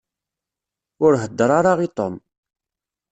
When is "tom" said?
1.97-2.15